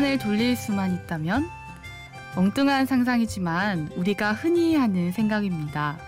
시간을 0.00 0.18
돌릴 0.18 0.56
수만 0.56 0.94
있다면 0.94 1.48
엉뚱한 2.34 2.86
상상이지만 2.86 3.90
우리가 3.96 4.32
흔히 4.32 4.74
하는 4.74 5.12
생각입니다. 5.12 5.98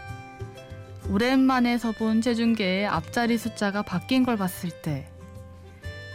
오랜만에 1.10 1.76
서본 1.76 2.22
체중계의 2.22 2.86
앞자리 2.86 3.36
숫자가 3.36 3.82
바뀐 3.82 4.24
걸 4.24 4.36
봤을 4.36 4.70
때, 4.70 5.06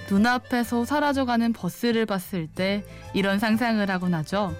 눈앞에서 0.09 0.85
사라져가는 0.85 1.53
버스를 1.53 2.07
봤을 2.07 2.47
때 2.47 2.83
이런 3.13 3.37
상상을 3.37 3.87
하곤 3.89 4.15
하죠. 4.15 4.55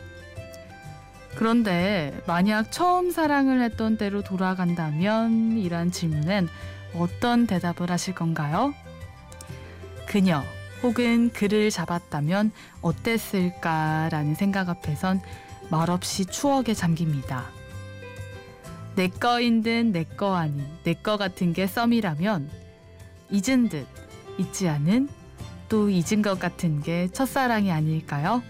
그런데 1.36 2.22
만약 2.28 2.72
처음 2.72 3.10
사랑을 3.10 3.62
했던 3.62 3.98
때로 3.98 4.22
돌아간다면 4.22 5.58
이란 5.58 5.92
질문엔 5.92 6.50
어떤 6.94 7.48
대답을 7.48 7.90
하실 7.90 8.14
건가요? 8.14 8.76
그녀 10.08 10.44
혹은 10.84 11.30
그를 11.32 11.70
잡았다면 11.70 12.52
어땠을까라는 12.82 14.36
생각 14.36 14.70
앞에선 14.70 15.22
말없이 15.70 16.26
추억에 16.26 16.74
잠깁니다. 16.74 17.46
내 18.96 19.08
거인 19.10 19.62
듯 19.62 19.70
내 19.86 20.04
거 20.04 20.36
아닌 20.36 20.66
내 20.84 20.94
거 20.94 21.18
같은 21.18 21.54
게 21.54 21.68
썸이라면 21.68 22.50
잊은 23.30 23.70
듯 23.70 23.86
잊지 24.40 24.68
않은 24.70 25.10
또 25.70 25.90
잊은 25.90 26.22
것 26.22 26.40
같은 26.40 26.82
게 26.82 27.08
첫사랑이 27.12 27.72
아닐까요? 27.72 28.42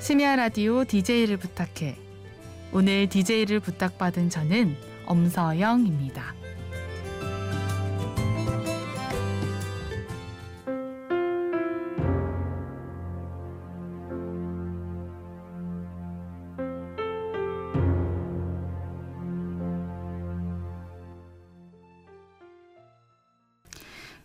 심야 0.00 0.36
라디오 0.36 0.84
DJ를 0.84 1.36
부탁해. 1.38 1.96
오늘 2.72 3.08
DJ를 3.08 3.60
부탁받은 3.60 4.30
저는 4.30 4.76
엄서영입니다. 5.06 6.37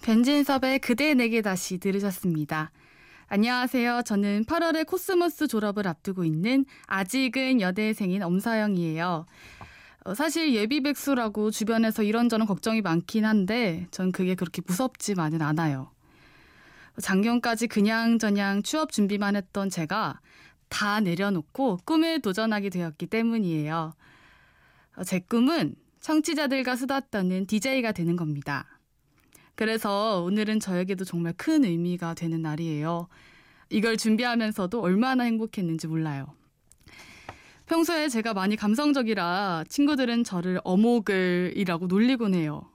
변진섭의 0.03 0.79
그대 0.79 1.13
내게 1.13 1.41
다시 1.41 1.77
들으셨습니다. 1.77 2.71
안녕하세요. 3.27 4.01
저는 4.05 4.43
8월에 4.43 4.85
코스모스 4.85 5.47
졸업을 5.47 5.87
앞두고 5.87 6.25
있는 6.25 6.65
아직은 6.87 7.61
여대생인 7.61 8.21
엄서영이에요. 8.21 9.25
어, 10.03 10.13
사실 10.13 10.53
예비 10.55 10.83
백수라고 10.83 11.51
주변에서 11.51 12.03
이런저런 12.03 12.45
걱정이 12.45 12.81
많긴 12.81 13.23
한데 13.23 13.87
전 13.91 14.11
그게 14.11 14.35
그렇게 14.35 14.61
무섭지만은 14.67 15.41
않아요. 15.41 15.89
작년까지 17.01 17.67
그냥저냥 17.67 18.61
취업 18.63 18.91
준비만 18.91 19.37
했던 19.37 19.69
제가 19.69 20.19
다 20.67 20.99
내려놓고 20.99 21.79
꿈에 21.85 22.17
도전하게 22.17 22.69
되었기 22.69 23.07
때문이에요. 23.07 23.93
어, 24.97 25.03
제 25.05 25.19
꿈은 25.19 25.75
청취자들과 26.01 26.75
수다 26.75 26.99
떠는 27.09 27.47
DJ가 27.47 27.93
되는 27.93 28.17
겁니다. 28.17 28.72
그래서 29.55 30.23
오늘은 30.23 30.59
저에게도 30.59 31.05
정말 31.05 31.33
큰 31.37 31.63
의미가 31.63 32.15
되는 32.15 32.41
날이에요. 32.41 33.07
이걸 33.69 33.97
준비하면서도 33.97 34.81
얼마나 34.81 35.23
행복했는지 35.23 35.87
몰라요. 35.87 36.27
평소에 37.65 38.09
제가 38.09 38.33
많이 38.33 38.55
감성적이라 38.55 39.65
친구들은 39.69 40.23
저를 40.23 40.59
어목을이라고 40.63 41.87
놀리곤 41.87 42.35
해요. 42.35 42.69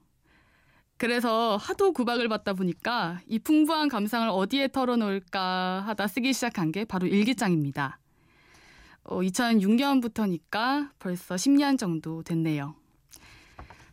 그래서 0.97 1.57
하도 1.57 1.93
구박을 1.93 2.29
받다 2.29 2.55
보니까 2.55 3.21
이 3.27 3.39
풍부한 3.39 3.89
감상을 3.89 4.29
어디에 4.29 4.69
털어놓을까 4.69 5.85
하다 5.87 6.09
쓰기 6.09 6.33
시작한 6.33 6.73
게 6.73 6.85
바로 6.85 7.07
일기장입니다. 7.07 8.01
어, 9.05 9.21
2006년부터니까 9.21 10.91
벌써 10.99 11.37
10년 11.37 11.79
정도 11.79 12.23
됐네요. 12.23 12.75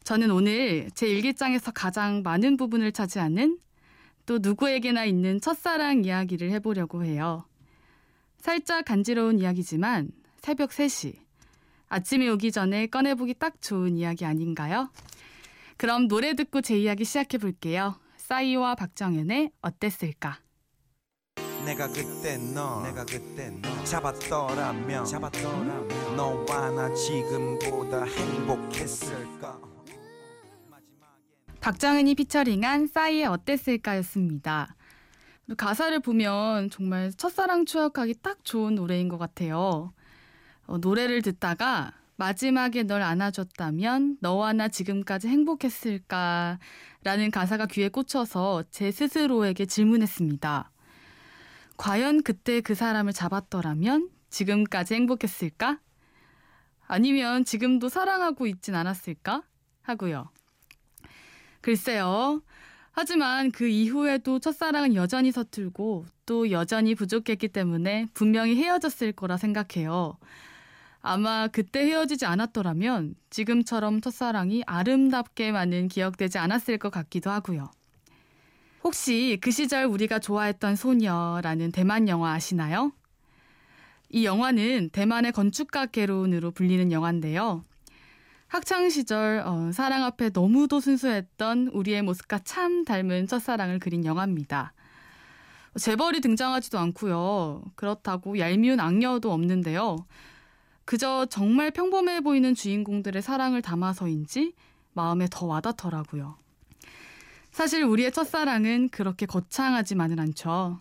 저는 0.06 0.30
오늘 0.30 0.92
제 0.94 1.08
일기장에서 1.08 1.72
가장 1.72 2.22
많은 2.22 2.58
부분을 2.58 2.92
차지하는 2.92 3.58
또 4.28 4.38
누구에게나 4.38 5.04
있는 5.04 5.42
첫사랑 5.42 6.06
이야기를 6.06 6.52
해보려고 6.52 7.04
해요. 7.04 7.44
살짝 8.38 8.86
간지러운 8.86 9.40
이야기지만 9.40 10.12
새벽 10.42 10.70
3시. 10.70 11.16
아침이 11.90 12.30
오기 12.30 12.52
전에 12.52 12.86
꺼내보기 12.86 13.34
딱 13.40 13.60
좋은 13.64 13.98
이야기 13.98 14.26
아닌가요? 14.26 14.92
그럼 15.76 16.08
노래 16.08 16.36
듣고 16.36 16.62
제 16.62 16.78
이야기 16.78 17.04
시작해 17.04 17.40
볼게요. 17.40 17.96
싸이와 18.18 18.76
박정현의 18.76 19.54
어땠을까? 19.62 20.38
내가 21.66 21.88
그때 21.88 22.38
너 22.54 22.84
내가 22.84 23.04
그때 23.06 23.50
너 23.60 23.84
잡았더라면 23.84 25.06
잡았더라면 25.06 26.16
너와 26.16 26.70
나 26.70 26.94
지금보다 26.94 28.04
행복했을까? 28.04 29.65
박정은이 31.66 32.14
피처링한 32.14 32.86
싸이의 32.86 33.26
어땠을까였습니다. 33.26 34.76
가사를 35.58 36.00
보면 36.00 36.70
정말 36.70 37.12
첫사랑 37.12 37.66
추억하기 37.66 38.18
딱 38.22 38.46
좋은 38.46 38.76
노래인 38.76 39.10
것 39.10 39.18
같아요. 39.18 39.92
어, 40.68 40.78
노래를 40.78 41.24
듣다가 41.24 41.92
마지막에 42.18 42.84
널 42.84 43.02
안아줬다면 43.02 44.18
너와 44.22 44.54
나 44.54 44.68
지금까지 44.68 45.28
행복했을까? 45.28 46.60
라는 47.04 47.32
가사가 47.32 47.66
귀에 47.66 47.90
꽂혀서 47.90 48.66
제 48.70 48.92
스스로에게 48.92 49.66
질문했습니다. 49.66 50.70
과연 51.78 52.22
그때 52.22 52.62
그 52.62 52.76
사람을 52.76 53.12
잡았더라면 53.12 54.12
지금까지 54.30 54.94
행복했을까? 54.94 55.80
아니면 56.86 57.44
지금도 57.44 57.90
사랑하고 57.90 58.46
있진 58.46 58.76
않았을까? 58.76 59.42
하고요. 59.82 60.30
글쎄요. 61.66 62.44
하지만 62.92 63.52
그 63.52 63.68
이후에도 63.68 64.38
첫사랑은 64.38 64.94
여전히 64.94 65.32
서툴고 65.32 66.06
또 66.28 66.52
여전히 66.52 66.94
부족했기 66.94 67.48
때문에 67.48 68.06
분명히 68.14 68.56
헤어졌을 68.56 69.12
거라 69.14 69.36
생각해요. 69.38 70.20
아마 71.02 71.48
그때 71.48 71.80
헤어지지 71.80 72.28
않았더라면 72.28 73.16
지금처럼 73.32 74.00
첫사랑이 74.00 74.62
아름답게 74.68 75.52
많은 75.52 75.88
기억되지 75.88 76.38
않았을 76.38 76.78
것 76.78 76.92
같기도 76.92 77.32
하고요. 77.32 77.72
혹시 78.84 79.40
그 79.42 79.50
시절 79.50 79.86
우리가 79.86 80.20
좋아했던 80.20 80.76
소녀라는 80.76 81.72
대만 81.72 82.08
영화 82.08 82.34
아시나요? 82.34 82.92
이 84.10 84.24
영화는 84.24 84.92
대만의 84.92 85.32
건축가 85.32 85.88
개론으로 85.88 86.52
불리는 86.52 86.92
영화인데요. 86.92 87.64
학창 88.56 88.90
시절 88.90 89.44
어, 89.46 89.74
사랑 89.74 90.06
앞에 90.06 90.30
너무도 90.34 90.80
순수했던 90.80 91.72
우리의 91.74 92.02
모습과 92.04 92.40
참 92.46 92.86
닮은 92.86 93.28
첫사랑을 93.28 93.80
그린 93.80 94.06
영화입니다. 94.06 94.72
재벌이 95.78 96.22
등장하지도 96.22 96.80
않고요. 96.80 97.64
그렇다고 97.76 98.40
얄미운 98.40 98.80
악녀도 98.80 99.34
없는데요. 99.34 99.98
그저 100.86 101.26
정말 101.26 101.70
평범해 101.70 102.22
보이는 102.22 102.56
주인공들의 102.56 103.22
사랑을 103.22 103.62
담아서인지 103.62 104.54
마음에 104.94 105.28
더 105.30 105.48
와닿더라고요. 105.48 106.38
사실 107.52 107.84
우리의 107.84 108.14
첫사랑은 108.14 108.88
그렇게 108.88 109.26
거창하지만은 109.26 110.18
않죠. 110.18 110.80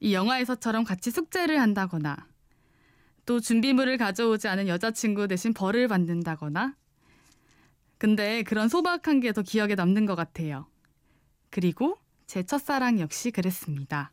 이 0.00 0.14
영화에서처럼 0.14 0.84
같이 0.84 1.10
숙제를 1.10 1.60
한다거나 1.60 2.16
또 3.26 3.38
준비물을 3.38 3.98
가져오지 3.98 4.48
않은 4.48 4.66
여자친구 4.68 5.28
대신 5.28 5.52
벌을 5.52 5.88
받는다거나. 5.88 6.74
근데 7.98 8.42
그런 8.42 8.68
소박한 8.68 9.20
게 9.20 9.32
더 9.32 9.42
기억에 9.42 9.74
남는 9.74 10.06
것 10.06 10.14
같아요. 10.14 10.66
그리고 11.50 11.96
제 12.26 12.42
첫사랑 12.42 13.00
역시 13.00 13.30
그랬습니다. 13.30 14.12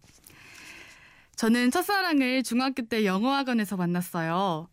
저는 1.36 1.72
첫사랑을 1.72 2.44
중학교 2.44 2.84
때 2.84 3.06
영어학원에서 3.06 3.76
만났어요. 3.76 4.70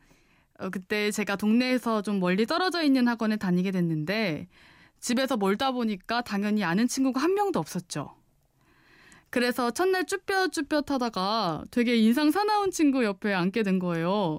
어, 0.58 0.70
그때 0.70 1.10
제가 1.10 1.36
동네에서 1.36 2.02
좀 2.02 2.20
멀리 2.20 2.46
떨어져 2.46 2.82
있는 2.82 3.08
학원에 3.08 3.36
다니게 3.36 3.70
됐는데 3.70 4.46
집에서 5.00 5.36
멀다 5.36 5.72
보니까 5.72 6.20
당연히 6.20 6.62
아는 6.62 6.86
친구가 6.86 7.20
한 7.20 7.34
명도 7.34 7.58
없었죠. 7.58 8.14
그래서 9.30 9.70
첫날 9.70 10.04
쭈뼛쭈뼛 10.04 10.90
하다가 10.90 11.64
되게 11.70 11.96
인상 11.96 12.30
사나운 12.30 12.70
친구 12.70 13.04
옆에 13.04 13.32
앉게 13.32 13.62
된 13.62 13.78
거예요. 13.78 14.38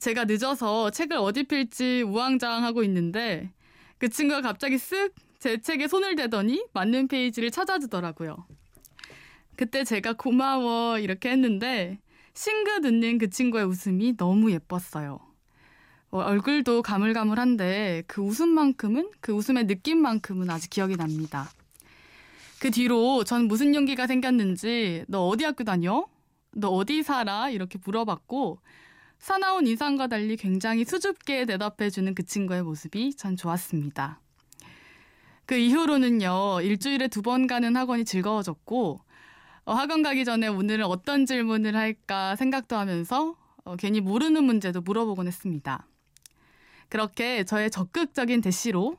제가 0.00 0.24
늦어서 0.24 0.90
책을 0.90 1.16
어디 1.18 1.44
필지 1.44 2.02
우왕좌왕하고 2.02 2.82
있는데 2.84 3.52
그 4.02 4.08
친구가 4.08 4.40
갑자기 4.40 4.78
쓱 4.78 5.12
제 5.38 5.58
책에 5.58 5.86
손을 5.86 6.16
대더니 6.16 6.66
맞는 6.72 7.06
페이지를 7.06 7.52
찾아주더라고요. 7.52 8.48
그때 9.54 9.84
제가 9.84 10.14
고마워 10.14 10.98
이렇게 10.98 11.30
했는데 11.30 12.00
싱긋 12.34 12.84
웃는 12.84 13.18
그 13.18 13.30
친구의 13.30 13.64
웃음이 13.64 14.16
너무 14.16 14.50
예뻤어요. 14.50 15.20
어, 16.10 16.18
얼굴도 16.18 16.82
가물가물한데 16.82 18.02
그 18.08 18.22
웃음만큼은 18.22 19.12
그 19.20 19.30
웃음의 19.30 19.66
느낌만큼은 19.66 20.50
아직 20.50 20.70
기억이 20.70 20.96
납니다. 20.96 21.52
그 22.58 22.72
뒤로 22.72 23.22
전 23.22 23.46
무슨 23.46 23.72
용기가 23.72 24.08
생겼는지 24.08 25.04
너 25.06 25.28
어디 25.28 25.44
학교 25.44 25.62
다녀? 25.62 26.08
너 26.50 26.70
어디 26.70 27.04
살아? 27.04 27.50
이렇게 27.50 27.78
물어봤고 27.84 28.58
사나운 29.22 29.68
인상과 29.68 30.08
달리 30.08 30.36
굉장히 30.36 30.84
수줍게 30.84 31.44
대답해주는 31.44 32.12
그 32.16 32.24
친구의 32.24 32.64
모습이 32.64 33.14
전 33.14 33.36
좋았습니다. 33.36 34.20
그 35.46 35.54
이후로는요, 35.54 36.60
일주일에 36.60 37.06
두 37.06 37.22
번 37.22 37.46
가는 37.46 37.76
학원이 37.76 38.04
즐거워졌고, 38.04 39.00
어, 39.64 39.72
학원 39.74 40.02
가기 40.02 40.24
전에 40.24 40.48
오늘은 40.48 40.84
어떤 40.86 41.24
질문을 41.24 41.76
할까 41.76 42.34
생각도 42.34 42.74
하면서 42.74 43.36
어, 43.64 43.76
괜히 43.76 44.00
모르는 44.00 44.42
문제도 44.42 44.80
물어보곤 44.80 45.28
했습니다. 45.28 45.86
그렇게 46.88 47.44
저의 47.44 47.70
적극적인 47.70 48.40
대시로 48.40 48.96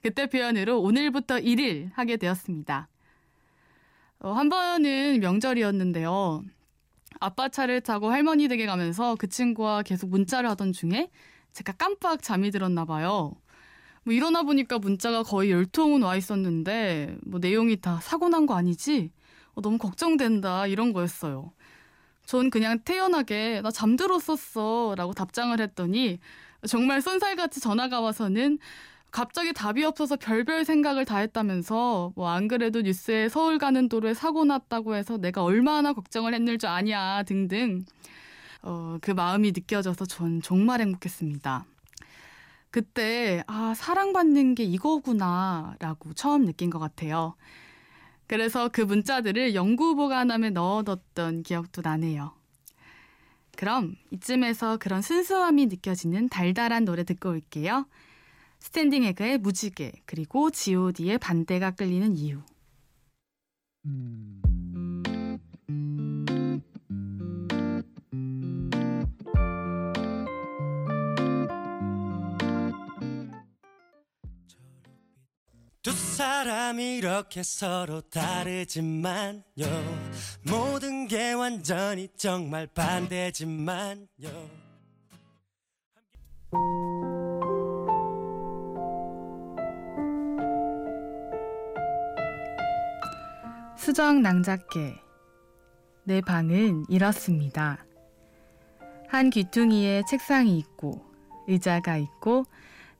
그때 0.00 0.26
표현으로 0.26 0.80
오늘부터 0.80 1.36
1일 1.36 1.90
하게 1.92 2.16
되었습니다. 2.16 2.88
어, 4.20 4.32
한 4.32 4.48
번은 4.48 5.20
명절이었는데요. 5.20 6.44
아빠 7.20 7.48
차를 7.48 7.80
타고 7.80 8.10
할머니 8.10 8.48
댁에 8.48 8.66
가면서 8.66 9.16
그 9.16 9.28
친구와 9.28 9.82
계속 9.82 10.10
문자를 10.10 10.48
하던 10.50 10.72
중에 10.72 11.10
제가 11.52 11.72
깜빡 11.72 12.22
잠이 12.22 12.50
들었나 12.50 12.84
봐요. 12.84 13.34
뭐 14.04 14.14
일어나 14.14 14.42
보니까 14.42 14.78
문자가 14.78 15.22
거의 15.22 15.50
열통은 15.50 16.02
와 16.02 16.16
있었는데 16.16 17.16
뭐 17.24 17.40
내용이 17.40 17.76
다 17.80 17.98
사고 18.02 18.28
난 18.28 18.46
거 18.46 18.54
아니지? 18.54 19.10
어, 19.54 19.60
너무 19.62 19.78
걱정된다 19.78 20.66
이런 20.66 20.92
거였어요. 20.92 21.52
전 22.24 22.50
그냥 22.50 22.80
태연하게 22.80 23.60
나 23.62 23.70
잠들었었어 23.70 24.94
라고 24.96 25.12
답장을 25.14 25.58
했더니 25.60 26.18
정말 26.66 27.00
쏜살같이 27.02 27.60
전화가 27.60 28.00
와서는 28.00 28.58
갑자기 29.16 29.54
답이 29.54 29.82
없어서 29.82 30.16
별별 30.16 30.66
생각을 30.66 31.06
다 31.06 31.16
했다면서 31.16 32.12
뭐 32.16 32.28
안 32.28 32.48
그래도 32.48 32.82
뉴스에 32.82 33.30
서울 33.30 33.56
가는 33.56 33.88
도로에 33.88 34.12
사고 34.12 34.44
났다고 34.44 34.94
해서 34.94 35.16
내가 35.16 35.42
얼마나 35.42 35.94
걱정을 35.94 36.34
했는 36.34 36.58
줄 36.58 36.68
아냐 36.68 37.22
등등 37.22 37.86
어, 38.60 38.98
그 39.00 39.12
마음이 39.12 39.52
느껴져서 39.52 40.04
전 40.04 40.42
정말 40.42 40.82
행복했습니다. 40.82 41.64
그때 42.70 43.42
아 43.46 43.72
사랑받는 43.74 44.54
게 44.54 44.64
이거구나라고 44.64 46.12
처음 46.12 46.44
느낀 46.44 46.68
것 46.68 46.78
같아요. 46.78 47.36
그래서 48.26 48.68
그 48.68 48.82
문자들을 48.82 49.54
연구 49.54 49.94
보관함에 49.94 50.50
넣어뒀던 50.50 51.42
기억도 51.42 51.80
나네요. 51.80 52.34
그럼 53.56 53.96
이쯤에서 54.10 54.76
그런 54.76 55.00
순수함이 55.00 55.68
느껴지는 55.68 56.28
달달한 56.28 56.84
노래 56.84 57.02
듣고 57.02 57.30
올게요. 57.30 57.86
스탠딩 58.58 59.04
에그의 59.04 59.38
무지개 59.38 59.92
그리고 60.06 60.50
G.O.D의 60.50 61.18
반대가 61.18 61.70
끌리는 61.70 62.16
이유. 62.16 62.40
음. 63.84 64.42
두 75.86 75.92
사람이 75.92 76.96
이렇게 76.96 77.44
서로 77.44 78.00
다르지만요 78.00 79.44
모든 80.42 81.06
게 81.06 81.32
완전히 81.32 82.08
정말 82.16 82.66
반대지만요 82.66 84.65
수정 93.86 94.20
낭작계 94.20 95.00
내 96.02 96.20
방은 96.20 96.86
이렇습니다. 96.88 97.86
한 99.06 99.30
귀퉁이에 99.30 100.02
책상이 100.08 100.58
있고 100.58 101.04
의자가 101.46 101.96
있고 101.96 102.46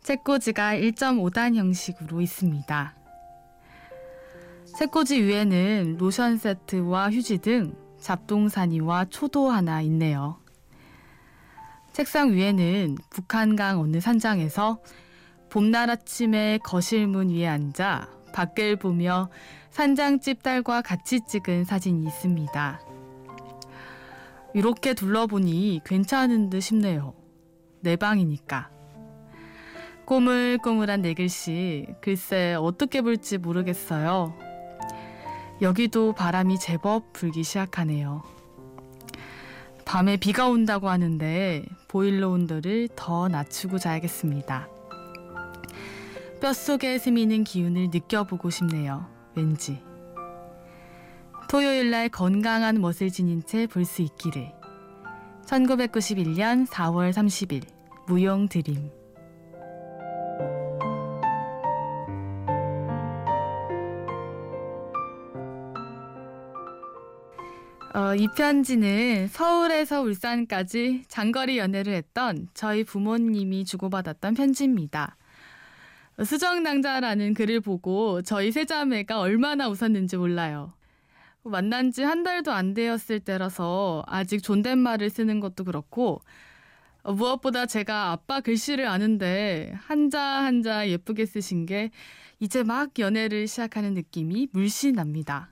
책꽂이가 0.05 0.77
1.5단 0.77 1.57
형식으로 1.57 2.21
있습니다. 2.21 2.95
책꽂이 4.79 5.25
위에는 5.25 5.97
로션 5.99 6.37
세트와 6.37 7.11
휴지 7.11 7.39
등 7.39 7.75
잡동사니와 7.99 9.07
초도 9.07 9.51
하나 9.51 9.81
있네요. 9.81 10.39
책상 11.93 12.33
위에는 12.33 12.97
북한강 13.11 13.81
어느 13.81 14.01
산장에서 14.01 14.79
봄날 15.51 15.91
아침에 15.91 16.59
거실 16.63 17.09
문 17.09 17.31
위에 17.31 17.49
앉아 17.49 18.16
밖을 18.37 18.77
보며 18.77 19.31
산장집 19.71 20.43
딸과 20.43 20.83
같이 20.83 21.21
찍은 21.27 21.65
사진이 21.65 22.07
있습니다. 22.07 22.81
이렇게 24.53 24.93
둘러보니 24.93 25.81
괜찮은 25.87 26.51
듯 26.51 26.61
싶네요. 26.61 27.15
내 27.81 27.97
방이니까. 27.97 28.69
꼬물꼬물한 30.05 31.01
네 31.01 31.15
글씨, 31.15 31.87
글쎄 32.03 32.55
어떻게 32.55 33.01
볼지 33.01 33.39
모르겠어요. 33.39 34.35
여기도 35.63 36.13
바람이 36.13 36.59
제법 36.59 37.15
불기 37.15 37.43
시작하네요. 37.43 38.23
밤에 39.87 40.19
비가 40.19 40.49
온다고 40.49 40.91
하는데 40.91 41.65
보일러 41.89 42.29
온도를 42.29 42.89
더 42.97 43.29
낮추고 43.29 43.79
자야겠습니다. 43.79 44.76
뼛속에 46.41 46.99
스미는 46.99 47.45
기운을 47.45 47.89
느껴보고 47.93 48.51
싶네요. 48.51 49.07
왠지. 49.35 49.83
토요일 51.49 51.91
날 51.91 52.09
건강한 52.09 52.81
멋을 52.81 53.11
지닌 53.11 53.43
채 53.45 53.67
볼 53.67 53.85
수 53.85 54.03
있기를. 54.03 54.53
1991년 55.47 56.67
4월 56.67 57.13
30일 57.13 57.63
무용 58.09 58.49
드림 58.49 58.91
어, 67.95 68.15
이 68.15 68.29
편지는 68.37 69.29
서울에서 69.29 70.03
울산까지 70.03 71.05
장거리 71.09 71.57
연애를 71.59 71.95
했던 71.95 72.49
저희 72.53 72.85
부모님이 72.85 73.65
주고받았던 73.65 74.35
편지입니다. 74.35 75.17
수정낭자라는 76.23 77.35
글을 77.35 77.61
보고 77.61 78.23
저희 78.23 78.51
세자매가 78.53 79.21
얼마나 79.21 79.69
웃었는지 79.69 80.17
몰라요. 80.17 80.73
만난 81.45 81.93
지 81.93 82.03
한 82.03 82.25
달도 82.25 82.51
안 82.53 82.75
되었을 82.75 83.21
때라서 83.21 84.03
아직 84.07 84.43
존댓말을 84.43 85.11
쓰는 85.11 85.39
것도 85.41 85.65
그렇고 85.65 86.21
어, 87.03 87.13
무엇보다 87.13 87.67
제가 87.67 88.11
아빠 88.11 88.41
글씨를 88.41 88.87
아는데 88.89 89.73
한자 89.85 90.21
한자 90.21 90.89
예쁘게 90.89 91.25
쓰신 91.27 91.67
게 91.67 91.91
이제 92.41 92.63
막 92.65 92.91
연애를 92.99 93.47
시작하는 93.47 93.95
느낌이 93.95 94.49
물씬 94.53 94.95
납니다. 94.95 95.51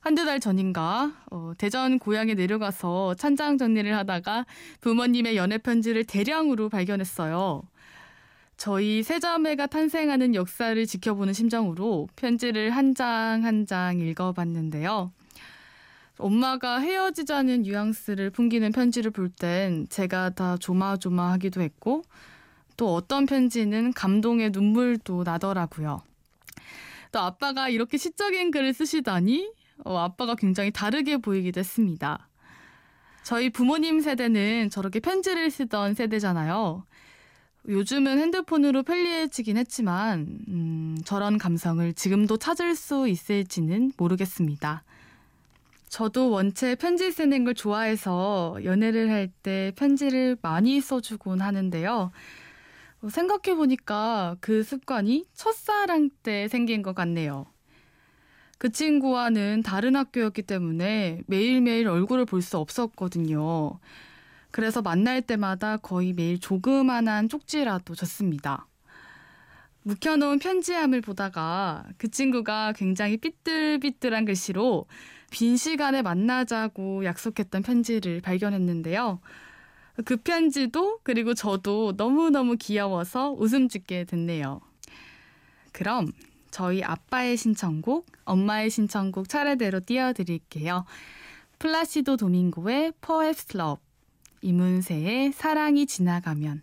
한두 0.00 0.24
달 0.24 0.40
전인가 0.40 1.12
어, 1.30 1.52
대전 1.58 1.98
고향에 1.98 2.34
내려가서 2.34 3.14
찬장 3.16 3.58
정리를 3.58 3.94
하다가 3.94 4.46
부모님의 4.80 5.36
연애 5.36 5.58
편지를 5.58 6.04
대량으로 6.04 6.68
발견했어요. 6.70 7.64
저희 8.56 9.02
세자매가 9.02 9.66
탄생하는 9.66 10.34
역사를 10.34 10.86
지켜보는 10.86 11.32
심정으로 11.34 12.08
편지를 12.16 12.70
한 12.70 12.94
장 12.94 13.44
한 13.44 13.66
장 13.66 13.98
읽어봤는데요. 14.00 15.12
엄마가 16.18 16.78
헤어지자는 16.80 17.62
뉘앙스를 17.62 18.30
풍기는 18.30 18.72
편지를 18.72 19.10
볼 19.10 19.28
땐 19.28 19.86
제가 19.90 20.30
다 20.30 20.56
조마조마하기도 20.56 21.60
했고 21.60 22.02
또 22.78 22.94
어떤 22.94 23.26
편지는 23.26 23.92
감동의 23.92 24.50
눈물도 24.50 25.24
나더라고요. 25.24 26.00
또 27.12 27.18
아빠가 27.20 27.68
이렇게 27.68 27.98
시적인 27.98 28.50
글을 28.50 28.72
쓰시다니 28.72 29.52
어, 29.84 29.98
아빠가 29.98 30.34
굉장히 30.34 30.70
다르게 30.70 31.18
보이기도 31.18 31.60
했습니다. 31.60 32.26
저희 33.22 33.50
부모님 33.50 34.00
세대는 34.00 34.70
저렇게 34.70 35.00
편지를 35.00 35.50
쓰던 35.50 35.94
세대잖아요. 35.94 36.84
요즘은 37.68 38.18
핸드폰으로 38.18 38.82
편리해지긴 38.84 39.56
했지만, 39.56 40.38
음, 40.48 40.96
저런 41.04 41.36
감성을 41.36 41.92
지금도 41.94 42.36
찾을 42.36 42.76
수 42.76 43.08
있을지는 43.08 43.92
모르겠습니다. 43.96 44.84
저도 45.88 46.30
원체 46.30 46.74
편지 46.74 47.10
쓰는 47.12 47.44
걸 47.44 47.54
좋아해서 47.54 48.58
연애를 48.64 49.10
할 49.10 49.30
때 49.42 49.72
편지를 49.76 50.36
많이 50.42 50.80
써주곤 50.80 51.40
하는데요. 51.40 52.10
생각해보니까 53.08 54.36
그 54.40 54.62
습관이 54.62 55.26
첫사랑 55.34 56.10
때 56.22 56.48
생긴 56.48 56.82
것 56.82 56.94
같네요. 56.94 57.46
그 58.58 58.70
친구와는 58.72 59.62
다른 59.62 59.96
학교였기 59.96 60.42
때문에 60.42 61.22
매일매일 61.26 61.88
얼굴을 61.88 62.24
볼 62.24 62.42
수 62.42 62.58
없었거든요. 62.58 63.78
그래서 64.50 64.82
만날 64.82 65.22
때마다 65.22 65.76
거의 65.76 66.12
매일 66.12 66.40
조그만한 66.40 67.28
쪽지라도 67.28 67.94
줬습니다. 67.94 68.66
묵혀놓은 69.82 70.40
편지함을 70.40 71.00
보다가 71.00 71.84
그 71.96 72.10
친구가 72.10 72.72
굉장히 72.72 73.16
삐뚤삐뚤한 73.18 74.24
글씨로 74.24 74.86
빈 75.30 75.56
시간에 75.56 76.02
만나자고 76.02 77.04
약속했던 77.04 77.62
편지를 77.62 78.20
발견했는데요. 78.20 79.20
그 80.04 80.16
편지도 80.16 80.98
그리고 81.02 81.34
저도 81.34 81.94
너무너무 81.96 82.56
귀여워서 82.56 83.32
웃음 83.32 83.68
짓게 83.68 84.04
됐네요. 84.04 84.60
그럼 85.72 86.10
저희 86.50 86.82
아빠의 86.82 87.36
신청곡, 87.36 88.06
엄마의 88.24 88.70
신청곡 88.70 89.28
차례대로 89.28 89.80
띄워드릴게요. 89.80 90.84
플라시도 91.58 92.16
도밍고의 92.16 92.92
Perhaps 93.00 93.56
이문세의 94.42 95.32
사랑이 95.32 95.86
지나가면 95.86 96.62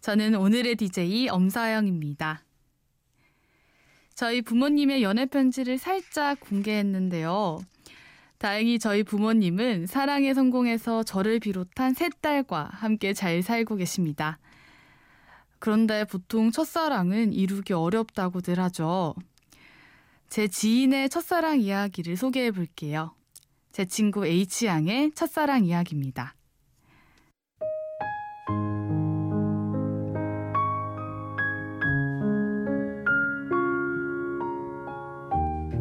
저는 0.00 0.34
오늘의 0.34 0.76
DJ 0.76 1.28
엄사영입니다. 1.28 2.42
저희 4.14 4.40
부모님의 4.42 5.02
연애 5.02 5.26
편지를 5.26 5.78
살짝 5.78 6.40
공개했는데요. 6.40 7.60
다행히 8.38 8.78
저희 8.78 9.02
부모님은 9.02 9.86
사랑에 9.86 10.32
성공해서 10.32 11.02
저를 11.02 11.38
비롯한 11.40 11.92
세 11.92 12.08
딸과 12.22 12.70
함께 12.72 13.12
잘 13.12 13.42
살고 13.42 13.76
계십니다. 13.76 14.38
그런데 15.58 16.06
보통 16.06 16.50
첫사랑은 16.50 17.34
이루기 17.34 17.74
어렵다고들 17.74 18.58
하죠. 18.58 19.14
제 20.30 20.48
지인의 20.48 21.10
첫사랑 21.10 21.60
이야기를 21.60 22.16
소개해 22.16 22.52
볼게요. 22.52 23.14
제 23.72 23.84
친구 23.84 24.26
H양의 24.26 25.12
첫사랑 25.14 25.66
이야기입니다. 25.66 26.34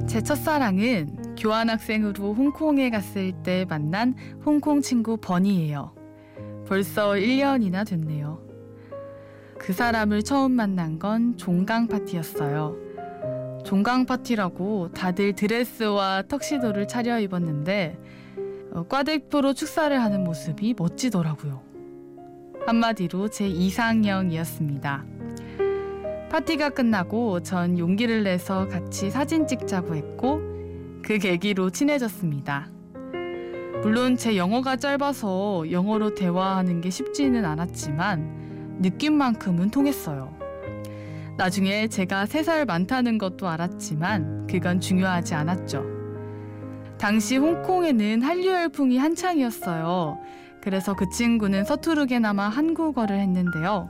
제 0.10 0.22
첫사랑은 0.22 1.36
교환학생으로 1.38 2.34
홍콩에 2.34 2.90
갔을 2.90 3.32
때 3.44 3.64
만난 3.70 4.16
홍콩 4.44 4.82
친구 4.82 5.18
버니예요. 5.18 5.94
벌써 6.68 7.12
1년이나 7.12 7.88
됐네요. 7.88 8.44
그 9.60 9.72
사람을 9.72 10.24
처음 10.24 10.54
만난 10.54 10.98
건 10.98 11.38
종강 11.38 11.88
파티였어요. 11.88 13.62
종강 13.64 14.08
파티라고 14.08 14.94
다들 14.94 15.34
드레스와 15.34 16.24
턱시도를 16.28 16.88
차려 16.88 17.20
입었는데 17.20 18.00
어, 18.72 18.88
과대표로 18.88 19.54
축사를 19.54 19.96
하는 20.02 20.24
모습이 20.24 20.74
멋지더라고요. 20.76 21.62
한마디로 22.66 23.30
제 23.30 23.48
이상형이었습니다. 23.48 25.19
파티가 26.30 26.70
끝나고 26.70 27.42
전 27.42 27.80
용기를 27.80 28.24
내서 28.24 28.68
같이 28.68 29.10
사진 29.10 29.48
찍자고 29.48 29.96
했고 29.96 30.40
그 31.02 31.18
계기로 31.18 31.72
친해졌습니다. 31.72 32.70
물론 33.82 34.16
제 34.16 34.38
영어가 34.38 34.76
짧아서 34.76 35.72
영어로 35.72 36.14
대화하는 36.14 36.82
게 36.82 36.90
쉽지는 36.90 37.46
않았지만 37.46 38.78
느낌만큼은 38.80 39.72
통했어요. 39.72 40.38
나중에 41.38 41.88
제가 41.88 42.26
3살 42.26 42.66
많다는 42.66 43.18
것도 43.18 43.48
알았지만 43.48 44.48
그건 44.48 44.80
중요하지 44.80 45.34
않았죠. 45.34 45.84
당시 47.00 47.38
홍콩에는 47.38 48.22
한류 48.22 48.50
열풍이 48.50 48.98
한창이었어요. 48.98 50.20
그래서 50.62 50.94
그 50.94 51.10
친구는 51.10 51.64
서투르게나마 51.64 52.50
한국어를 52.50 53.18
했는데요. 53.18 53.90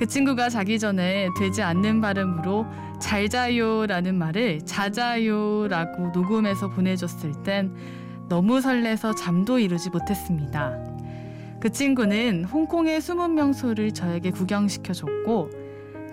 그 0.00 0.06
친구가 0.06 0.48
자기 0.48 0.78
전에 0.78 1.28
되지 1.38 1.60
않는 1.60 2.00
발음으로 2.00 2.66
잘 2.98 3.28
자요라는 3.28 4.14
말을 4.16 4.64
자자요라고 4.64 6.12
녹음해서 6.14 6.70
보내줬을 6.70 7.42
땐 7.42 7.74
너무 8.26 8.62
설레서 8.62 9.14
잠도 9.14 9.58
이루지 9.58 9.90
못했습니다. 9.90 10.74
그 11.60 11.70
친구는 11.70 12.44
홍콩의 12.44 13.02
숨은 13.02 13.34
명소를 13.34 13.92
저에게 13.92 14.30
구경시켜줬고 14.30 15.50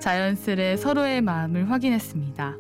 자연스레 0.01 0.75
서로의 0.75 1.21
마음을 1.21 1.71
확인했습니다. 1.71 2.57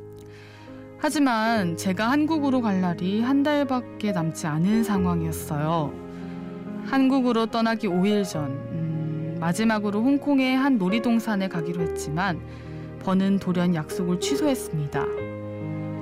하지만 0.97 1.75
제가 1.75 2.09
한국으로 2.09 2.61
갈 2.61 2.79
날이 2.79 3.21
한 3.21 3.43
달밖에 3.43 4.13
남지 4.13 4.47
않은 4.47 4.85
상황이었어요. 4.85 5.91
한국으로 6.85 7.47
떠나기 7.47 7.89
5일 7.89 8.23
전, 8.23 8.77
마지막으로 9.39 10.01
홍콩의 10.01 10.55
한 10.57 10.77
놀이동산에 10.77 11.47
가기로 11.47 11.81
했지만 11.81 12.39
버는 13.03 13.39
돌연 13.39 13.75
약속을 13.75 14.19
취소했습니다. 14.19 15.05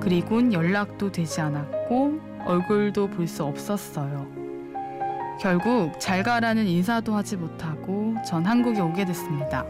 그리곤 0.00 0.52
연락도 0.52 1.12
되지 1.12 1.40
않았고 1.40 2.20
얼굴도 2.46 3.08
볼 3.10 3.26
수 3.26 3.44
없었어요. 3.44 4.26
결국 5.40 5.92
잘 5.98 6.22
가라는 6.22 6.66
인사도 6.66 7.14
하지 7.14 7.36
못하고 7.36 8.14
전 8.26 8.44
한국에 8.46 8.80
오게 8.80 9.04
됐습니다. 9.04 9.66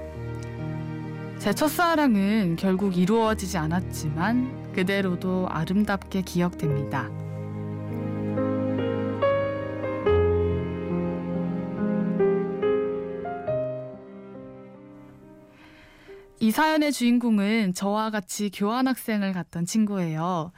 제 1.38 1.52
첫사랑은 1.52 2.56
결국 2.56 2.96
이루어지지 2.96 3.58
않았지만 3.58 4.72
그대로도 4.74 5.48
아름답게 5.50 6.22
기억됩니다. 6.22 7.08
이 16.46 16.52
사연의 16.52 16.92
주인공은 16.92 17.74
저와 17.74 18.10
같이 18.10 18.50
교환학생을 18.50 19.32
갔던 19.32 19.66
친구예요. 19.66 20.52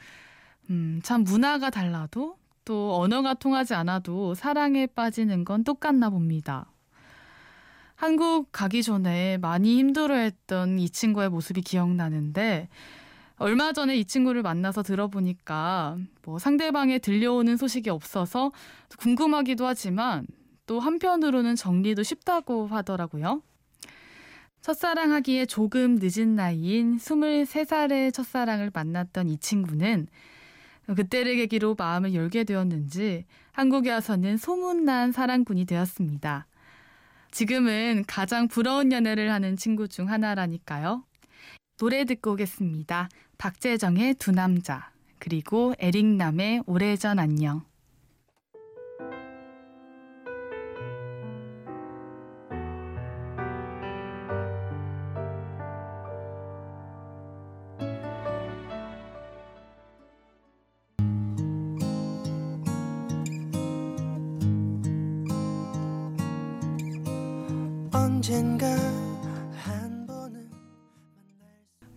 음, 0.69 0.99
참 1.01 1.23
문화가 1.23 1.71
달라도 1.71 2.37
또 2.63 2.95
언어가 3.01 3.33
통하지 3.33 3.73
않아도 3.73 4.35
사랑에 4.35 4.85
빠지는 4.85 5.43
건 5.45 5.63
똑같나 5.63 6.11
봅니다. 6.11 6.71
한국 7.95 8.49
가기 8.51 8.83
전에 8.83 9.39
많이 9.39 9.79
힘들어했던 9.79 10.77
이 10.77 10.91
친구의 10.91 11.29
모습이 11.29 11.61
기억나는데 11.61 12.69
얼마 13.37 13.73
전에 13.73 13.97
이 13.97 14.05
친구를 14.05 14.43
만나서 14.43 14.83
들어보니까 14.83 15.97
뭐 16.23 16.37
상대방에 16.37 16.99
들려오는 16.99 17.57
소식이 17.57 17.89
없어서 17.89 18.51
궁금하기도 18.99 19.65
하지만 19.65 20.27
또 20.67 20.79
한편으로는 20.79 21.55
정리도 21.55 22.03
쉽다고 22.03 22.67
하더라고요. 22.67 23.41
첫사랑하기에 24.61 25.45
조금 25.45 25.97
늦은 26.01 26.35
나이인 26.35 26.97
23살의 26.97 28.13
첫사랑을 28.13 28.71
만났던 28.73 29.29
이 29.29 29.37
친구는 29.37 30.07
그때를 30.87 31.35
계기로 31.37 31.75
마음을 31.77 32.13
열게 32.13 32.43
되었는지 32.43 33.25
한국에 33.51 33.91
와서는 33.91 34.37
소문난 34.37 35.11
사랑꾼이 35.11 35.65
되었습니다. 35.65 36.47
지금은 37.31 38.03
가장 38.07 38.47
부러운 38.47 38.91
연애를 38.91 39.31
하는 39.31 39.55
친구 39.55 39.87
중 39.87 40.09
하나라니까요. 40.09 41.03
노래 41.77 42.03
듣고 42.05 42.31
오겠습니다. 42.33 43.07
박재정의 43.37 44.15
두 44.15 44.31
남자, 44.31 44.91
그리고 45.19 45.73
에릭남의 45.79 46.63
오래전 46.65 47.19
안녕. 47.19 47.68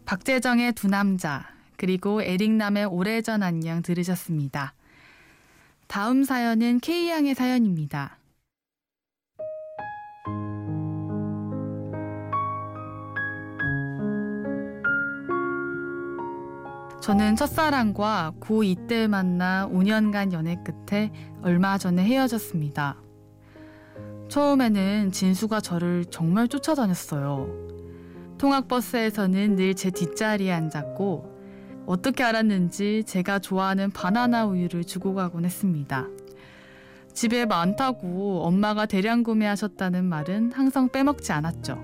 박재정의 0.04 0.72
두 0.74 0.86
남자 0.86 1.46
그리고 1.76 2.22
에릭남의 2.22 2.84
오래전 2.84 3.42
안녕 3.42 3.82
들으셨습니다. 3.82 4.74
다음 5.88 6.22
사연은 6.22 6.78
K양의 6.78 7.34
사연입니다. 7.34 8.18
저는 17.00 17.34
첫사랑과 17.34 18.34
고2 18.38 18.86
때 18.86 19.08
만나 19.08 19.68
5년간 19.72 20.32
연애 20.32 20.56
끝에 20.62 21.10
얼마 21.42 21.78
전에 21.78 22.04
헤어졌습니다. 22.04 23.01
처음에는 24.32 25.12
진수가 25.12 25.60
저를 25.60 26.06
정말 26.06 26.48
쫓아다녔어요. 26.48 27.50
통학버스에서는 28.38 29.56
늘 29.56 29.74
제 29.74 29.90
뒷자리에 29.90 30.50
앉았고 30.50 31.84
어떻게 31.84 32.24
알았는지 32.24 33.04
제가 33.04 33.40
좋아하는 33.40 33.90
바나나 33.90 34.46
우유를 34.46 34.84
주고 34.84 35.12
가곤 35.12 35.44
했습니다. 35.44 36.06
집에 37.12 37.44
많다고 37.44 38.40
엄마가 38.44 38.86
대량 38.86 39.22
구매하셨다는 39.22 40.06
말은 40.06 40.52
항상 40.52 40.88
빼먹지 40.88 41.30
않았죠. 41.32 41.78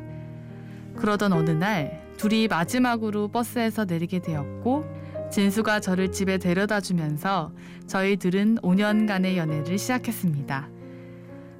그러던 0.96 1.34
어느 1.34 1.50
날 1.50 2.02
둘이 2.16 2.48
마지막으로 2.48 3.28
버스에서 3.28 3.84
내리게 3.84 4.20
되었고 4.20 4.86
진수가 5.30 5.80
저를 5.80 6.12
집에 6.12 6.38
데려다 6.38 6.80
주면서 6.80 7.52
저희들은 7.88 8.60
5년간의 8.62 9.36
연애를 9.36 9.76
시작했습니다. 9.76 10.77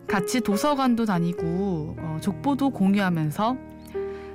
같이 0.09 0.41
도서관도 0.41 1.05
다니고 1.05 1.97
어, 1.99 2.19
족보도 2.21 2.71
공유하면서 2.71 3.57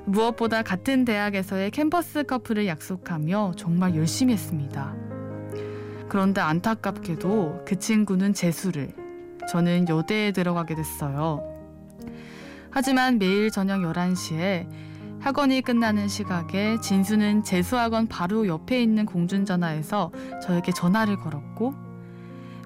무엇보다 0.05 0.61
같은 0.61 1.05
대학에서의 1.05 1.71
캠퍼스 1.71 2.23
커플을 2.23 2.67
약속하며 2.67 3.53
정말 3.57 3.95
열심히 3.95 4.33
했습니다. 4.33 4.93
그런데 6.09 6.41
안타깝게도 6.41 7.63
그 7.65 7.79
친구는 7.79 8.33
재수를, 8.33 8.93
저는 9.49 9.89
여대에 9.89 10.31
들어가게 10.31 10.75
됐어요. 10.75 11.41
하지만 12.69 13.17
매일 13.17 13.49
저녁 13.49 13.81
11시에 13.81 14.67
학원이 15.19 15.61
끝나는 15.61 16.07
시각에 16.07 16.79
진수는 16.81 17.43
재수학원 17.43 18.07
바로 18.07 18.45
옆에 18.45 18.83
있는 18.83 19.05
공중전화에서 19.05 20.11
저에게 20.43 20.73
전화를 20.73 21.17
걸었고 21.17 21.73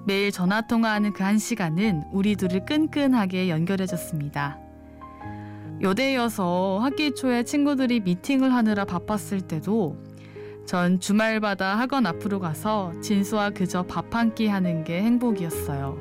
매일 0.08 0.32
전화 0.32 0.62
통화하는 0.62 1.12
그 1.12 1.22
한 1.22 1.36
시간은 1.38 2.04
우리 2.12 2.34
둘을 2.34 2.64
끈끈하게 2.64 3.50
연결해줬습니다. 3.50 4.58
여대여서 5.82 6.78
학기 6.82 7.14
초에 7.14 7.42
친구들이 7.42 8.00
미팅을 8.00 8.54
하느라 8.54 8.86
바빴을 8.86 9.42
때도 9.42 9.98
전 10.64 10.98
주말마다 10.98 11.78
학원 11.78 12.06
앞으로 12.06 12.40
가서 12.40 12.94
진수와 13.02 13.50
그저 13.50 13.82
밥 13.82 14.14
한 14.14 14.34
끼 14.34 14.46
하는 14.48 14.82
게 14.82 15.02
행복이었어요. 15.02 15.98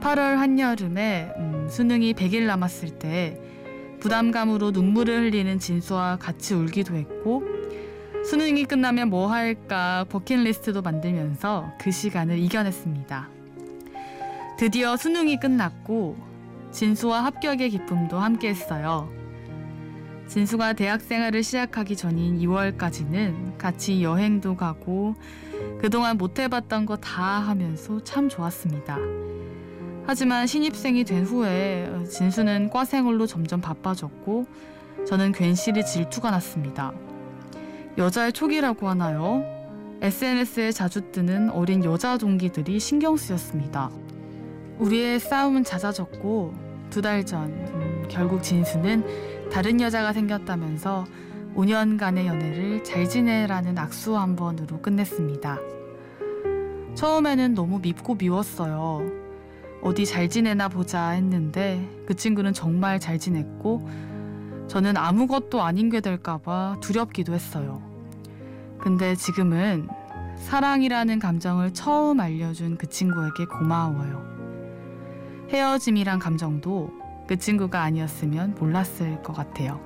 8월 0.00 0.36
한여름에 0.36 1.32
음, 1.38 1.66
수능이 1.68 2.14
100일 2.14 2.46
남았을 2.46 3.00
때 3.00 3.40
부담감으로 3.98 4.70
눈물을 4.70 5.24
흘리는 5.24 5.58
진수와 5.58 6.18
같이 6.20 6.54
울기도 6.54 6.94
했고 6.94 7.42
수능이 8.24 8.64
끝나면 8.66 9.08
뭐 9.10 9.28
할까 9.28 10.04
버킷리스트도 10.08 10.82
만들면서 10.82 11.72
그 11.80 11.90
시간을 11.90 12.38
이겨냈습니다. 12.38 13.28
드디어 14.58 14.96
수능이 14.96 15.40
끝났고 15.40 16.16
진수와 16.70 17.24
합격의 17.24 17.70
기쁨도 17.70 18.18
함께 18.18 18.48
했어요. 18.50 19.10
진수가 20.28 20.74
대학 20.74 21.00
생활을 21.00 21.42
시작하기 21.42 21.96
전인 21.96 22.38
2월까지는 22.38 23.58
같이 23.58 24.02
여행도 24.02 24.56
가고 24.56 25.16
그동안 25.80 26.18
못 26.18 26.38
해봤던 26.38 26.86
거 26.86 26.96
다 26.96 27.22
하면서 27.22 28.02
참 28.04 28.28
좋았습니다. 28.28 28.96
하지만 30.06 30.46
신입생이 30.46 31.04
된 31.04 31.24
후에 31.24 31.90
진수는 32.08 32.70
과생활로 32.70 33.26
점점 33.26 33.60
바빠졌고 33.60 34.46
저는 35.06 35.32
괜시리 35.32 35.84
질투가 35.84 36.30
났습니다. 36.30 36.92
여자의 38.00 38.32
촉이라고 38.32 38.88
하나요? 38.88 39.44
SNS에 40.00 40.72
자주 40.72 41.12
뜨는 41.12 41.50
어린 41.50 41.84
여자 41.84 42.16
동기들이 42.16 42.80
신경 42.80 43.18
쓰였습니다. 43.18 43.90
우리의 44.78 45.20
싸움은 45.20 45.64
잦아졌고 45.64 46.54
두 46.88 47.02
달 47.02 47.26
전, 47.26 47.50
음, 47.50 48.06
결국 48.08 48.42
진수는 48.42 49.50
다른 49.52 49.82
여자가 49.82 50.14
생겼다면서 50.14 51.04
5년간의 51.54 52.24
연애를 52.24 52.82
잘 52.84 53.06
지내라는 53.06 53.76
악수 53.76 54.16
한 54.16 54.34
번으로 54.34 54.80
끝냈습니다. 54.80 55.58
처음에는 56.94 57.52
너무 57.52 57.80
밉고 57.80 58.14
미웠어요. 58.14 59.02
어디 59.82 60.06
잘 60.06 60.30
지내나 60.30 60.68
보자 60.70 61.10
했는데 61.10 61.86
그 62.06 62.14
친구는 62.16 62.54
정말 62.54 62.98
잘 62.98 63.18
지냈고 63.18 63.86
저는 64.68 64.96
아무것도 64.96 65.60
아닌 65.60 65.90
게 65.90 66.00
될까봐 66.00 66.78
두렵기도 66.80 67.34
했어요. 67.34 67.89
근데 68.82 69.14
지금은 69.14 69.88
사랑이라는 70.36 71.18
감정을 71.18 71.72
처음 71.72 72.20
알려준 72.20 72.76
그 72.78 72.88
친구에게 72.88 73.44
고마워요. 73.44 74.24
헤어짐이란 75.50 76.18
감정도 76.18 76.90
그 77.26 77.36
친구가 77.36 77.82
아니었으면 77.82 78.54
몰랐을 78.58 79.22
것 79.22 79.32
같아요. 79.34 79.80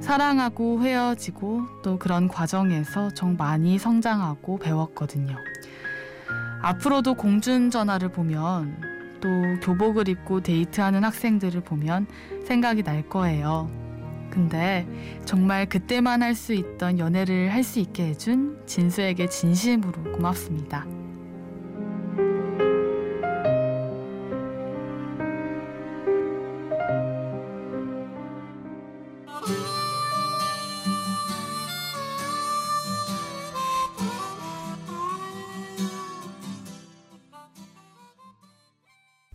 사랑하고 0.00 0.82
헤어지고 0.82 1.62
또 1.82 1.98
그런 1.98 2.28
과정에서 2.28 3.10
정 3.10 3.36
많이 3.36 3.78
성장하고 3.78 4.58
배웠거든요. 4.58 5.36
앞으로도 6.62 7.14
공중전화를 7.14 8.10
보면 8.10 9.20
또 9.20 9.28
교복을 9.62 10.08
입고 10.08 10.40
데이트하는 10.40 11.04
학생들을 11.04 11.62
보면 11.62 12.06
생각이 12.44 12.82
날 12.82 13.08
거예요. 13.08 13.85
근데 14.36 14.86
정말 15.24 15.66
그때만 15.66 16.22
할 16.22 16.34
수 16.34 16.52
있던 16.52 16.98
연애를 16.98 17.50
할 17.54 17.64
수 17.64 17.78
있게 17.80 18.08
해준 18.08 18.60
진수에게 18.66 19.30
진심으로 19.30 20.12
고맙습니다. 20.12 20.84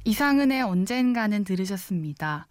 이상은의 0.03 0.61
언젠가는 0.61 1.43
들으셨습니다. 1.43 2.47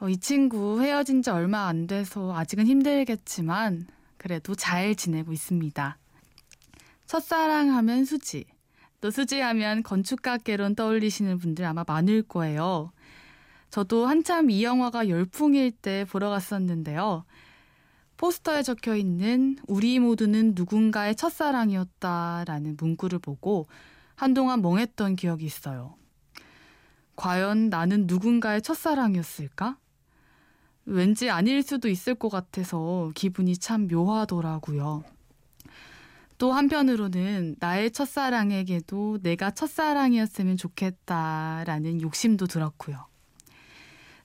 어, 0.00 0.08
이 0.08 0.16
친구 0.16 0.80
헤어진 0.80 1.20
지 1.20 1.28
얼마 1.28 1.66
안 1.66 1.86
돼서 1.86 2.34
아직은 2.34 2.66
힘들겠지만 2.66 3.86
그래도 4.16 4.54
잘 4.54 4.94
지내고 4.94 5.32
있습니다. 5.32 5.98
첫사랑 7.04 7.76
하면 7.76 8.06
수지. 8.06 8.46
또 9.02 9.10
수지 9.10 9.40
하면 9.40 9.82
건축가개론 9.82 10.74
떠올리시는 10.74 11.36
분들 11.38 11.66
아마 11.66 11.84
많을 11.86 12.22
거예요. 12.22 12.92
저도 13.68 14.06
한참 14.06 14.48
이 14.48 14.64
영화가 14.64 15.10
열풍일 15.10 15.70
때 15.70 16.06
보러 16.08 16.30
갔었는데요. 16.30 17.24
포스터에 18.16 18.62
적혀 18.62 18.96
있는 18.96 19.58
우리 19.66 19.98
모두는 19.98 20.52
누군가의 20.54 21.14
첫사랑이었다라는 21.14 22.76
문구를 22.78 23.18
보고 23.18 23.66
한동안 24.14 24.62
멍했던 24.62 25.16
기억이 25.16 25.44
있어요. 25.44 25.94
과연 27.16 27.68
나는 27.68 28.06
누군가의 28.06 28.62
첫사랑이었을까? 28.62 29.76
왠지 30.86 31.30
아닐 31.30 31.62
수도 31.62 31.88
있을 31.88 32.14
것 32.14 32.28
같아서 32.28 33.12
기분이 33.14 33.56
참 33.56 33.86
묘하더라고요. 33.88 35.04
또 36.38 36.52
한편으로는 36.52 37.56
나의 37.60 37.90
첫사랑에게도 37.90 39.18
내가 39.22 39.50
첫사랑이었으면 39.50 40.56
좋겠다라는 40.56 42.00
욕심도 42.00 42.46
들었고요. 42.46 43.06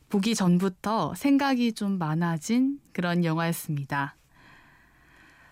보기 0.10 0.34
전부터 0.34 1.14
생각이 1.16 1.74
좀 1.74 1.98
많아진 1.98 2.80
그런 2.94 3.26
영화였습니다. 3.26 4.16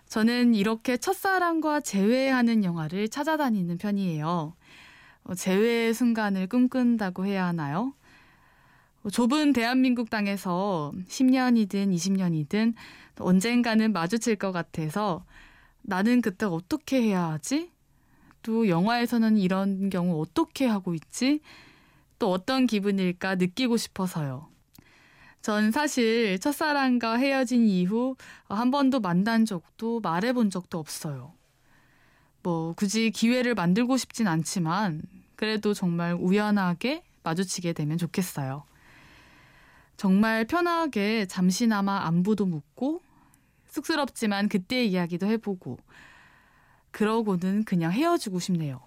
저는 0.07 0.53
이렇게 0.53 0.95
첫사랑과 0.95 1.81
재회하는 1.81 2.63
영화를 2.63 3.09
찾아다니는 3.09 3.77
편이에요. 3.77 4.55
어, 5.23 5.35
재회의 5.35 5.93
순간을 5.93 6.47
꿈꾼다고 6.47 7.25
해야 7.25 7.45
하나요? 7.45 7.93
어, 9.03 9.09
좁은 9.09 9.53
대한민국 9.53 10.09
땅에서 10.09 10.93
10년이든 11.07 11.93
20년이든 11.93 12.73
언젠가는 13.19 13.91
마주칠 13.91 14.37
것 14.37 14.51
같아서 14.51 15.25
나는 15.81 16.21
그때 16.21 16.45
어떻게 16.45 17.01
해야 17.01 17.31
하지? 17.31 17.71
또 18.41 18.67
영화에서는 18.67 19.37
이런 19.37 19.89
경우 19.89 20.21
어떻게 20.21 20.65
하고 20.65 20.93
있지? 20.93 21.41
또 22.17 22.31
어떤 22.31 22.65
기분일까 22.65 23.35
느끼고 23.35 23.77
싶어서요. 23.77 24.47
전 25.41 25.71
사실 25.71 26.39
첫사랑과 26.39 27.15
헤어진 27.17 27.67
이후 27.67 28.15
한 28.47 28.71
번도 28.71 29.01
만난 29.01 29.45
적도 29.45 29.99
말해본 29.99 30.49
적도 30.49 30.79
없어요. 30.79 31.33
뭐 32.41 32.73
굳이 32.73 33.11
기회를 33.11 33.53
만들고 33.53 33.97
싶진 33.97 34.27
않지만 34.27 35.01
그래도 35.35 35.73
정말 35.73 36.13
우연하게 36.13 37.03
마주치게 37.23 37.73
되면 37.73 37.97
좋겠어요. 37.97 38.63
정말 40.03 40.43
편하게 40.43 41.25
잠시나마 41.27 42.05
안부도 42.07 42.45
묻고 42.45 43.01
쑥스럽지만 43.67 44.49
그때의 44.49 44.91
이야기도 44.91 45.27
해보고 45.27 45.77
그러고는 46.91 47.63
그냥 47.63 47.93
헤어지고 47.93 48.39
싶네요. 48.39 48.81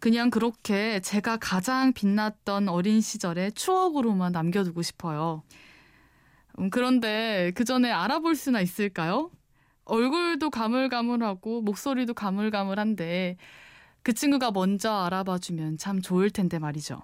그냥 0.00 0.30
그렇게 0.30 0.98
제가 0.98 1.36
가장 1.36 1.92
빛났던 1.92 2.68
어린 2.68 3.00
시절의 3.00 3.52
추억으로만 3.52 4.32
남겨두고 4.32 4.82
싶어요. 4.82 5.44
음, 6.58 6.68
그런데 6.70 7.52
그 7.54 7.62
전에 7.62 7.88
알아볼 7.92 8.34
수나 8.34 8.60
있을까요? 8.62 9.30
얼굴도 9.84 10.50
가물가물하고 10.50 11.62
목소리도 11.62 12.12
가물가물한데 12.12 13.36
그 14.02 14.12
친구가 14.12 14.50
먼저 14.50 14.92
알아봐주면 14.92 15.78
참 15.78 16.02
좋을 16.02 16.30
텐데 16.30 16.58
말이죠. 16.58 17.02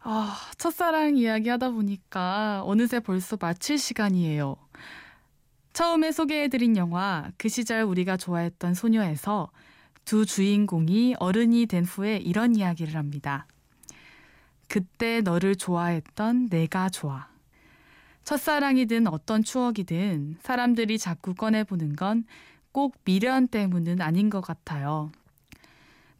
아, 0.00 0.36
첫사랑 0.56 1.16
이야기 1.16 1.48
하다 1.48 1.70
보니까 1.70 2.62
어느새 2.64 3.00
벌써 3.00 3.36
마칠 3.40 3.78
시간이에요. 3.78 4.56
처음에 5.72 6.12
소개해드린 6.12 6.76
영화 6.76 7.30
그 7.36 7.48
시절 7.48 7.82
우리가 7.82 8.16
좋아했던 8.16 8.74
소녀에서 8.74 9.50
두 10.04 10.24
주인공이 10.24 11.16
어른이 11.18 11.66
된 11.66 11.84
후에 11.84 12.16
이런 12.16 12.56
이야기를 12.56 12.96
합니다. 12.96 13.46
그때 14.68 15.20
너를 15.20 15.56
좋아했던 15.56 16.48
내가 16.48 16.88
좋아. 16.88 17.28
첫사랑이든 18.24 19.06
어떤 19.06 19.42
추억이든 19.42 20.38
사람들이 20.42 20.98
자꾸 20.98 21.34
꺼내보는 21.34 21.96
건 21.96 22.24
꼭 22.72 22.96
미련 23.04 23.48
때문은 23.48 24.00
아닌 24.00 24.30
것 24.30 24.40
같아요. 24.40 25.10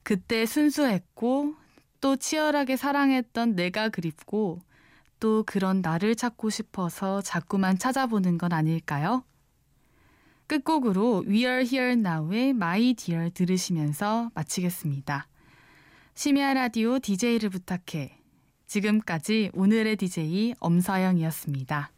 그때 0.02 0.46
순수했고 0.46 1.54
또 2.00 2.16
치열하게 2.16 2.76
사랑했던 2.76 3.54
내가 3.54 3.88
그립고 3.88 4.61
또 5.20 5.42
그런 5.44 5.80
나를 5.80 6.14
찾고 6.14 6.50
싶어서 6.50 7.20
자꾸만 7.22 7.78
찾아보는 7.78 8.38
건 8.38 8.52
아닐까요? 8.52 9.24
끝곡으로 10.46 11.24
We 11.26 11.44
Are 11.44 11.64
Here 11.64 11.92
Now의 11.92 12.50
My 12.50 12.94
Dear 12.94 13.30
들으시면서 13.30 14.30
마치겠습니다. 14.34 15.28
심야 16.14 16.54
라디오 16.54 16.98
DJ를 16.98 17.50
부탁해. 17.50 18.18
지금까지 18.66 19.50
오늘의 19.54 19.96
DJ 19.96 20.54
엄서영이었습니다. 20.58 21.90